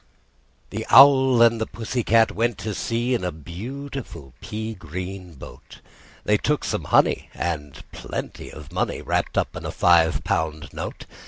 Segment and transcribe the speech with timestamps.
[0.71, 5.79] The Owl and the Pussy Cat went to sea In a beautiful pea green boat:
[6.23, 11.05] They took some honey, and plenty of money Wrapped up in a five pound note.